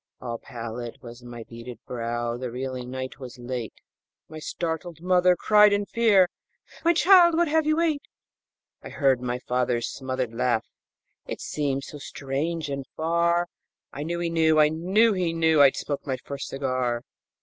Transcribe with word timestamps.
All 0.19 0.39
pallid 0.39 0.97
was 1.03 1.21
my 1.21 1.43
beaded 1.43 1.77
brow, 1.85 2.35
The 2.35 2.49
reeling 2.49 2.89
night 2.89 3.19
was 3.19 3.37
late, 3.37 3.75
My 4.27 4.39
startled 4.39 4.99
mother 4.99 5.35
cried 5.35 5.73
in 5.73 5.85
fear, 5.85 6.27
"My 6.83 6.91
child, 6.91 7.35
what 7.37 7.47
have 7.47 7.67
you 7.67 7.79
ate?" 7.81 8.01
I 8.81 8.89
heard 8.89 9.21
my 9.21 9.37
father's 9.37 9.85
smothered 9.89 10.33
laugh, 10.33 10.65
It 11.27 11.39
seemed 11.39 11.83
so 11.83 11.99
strange 11.99 12.67
and 12.67 12.87
far, 12.97 13.47
I 13.93 14.01
knew 14.01 14.17
he 14.17 14.31
knew 14.31 14.59
I 14.59 14.69
knew 14.69 15.13
he 15.13 15.33
knew 15.33 15.61
I'd 15.61 15.75
smoked 15.75 16.07
my 16.07 16.17
first 16.17 16.47
cigar! 16.47 17.03